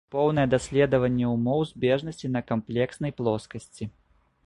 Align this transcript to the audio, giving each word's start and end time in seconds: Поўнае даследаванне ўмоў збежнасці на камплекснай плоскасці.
Поўнае 0.13 0.45
даследаванне 0.53 1.27
ўмоў 1.35 1.61
збежнасці 1.73 2.33
на 2.39 2.45
камплекснай 2.51 3.11
плоскасці. 3.21 3.83